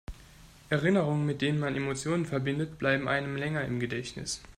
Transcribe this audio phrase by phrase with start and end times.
[0.71, 4.41] Erinnerungen, mit denen man Emotionen verbindet, bleiben einem länger im Gedächtnis.